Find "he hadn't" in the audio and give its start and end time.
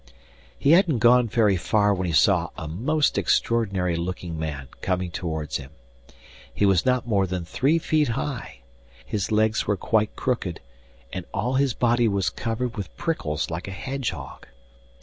0.57-0.97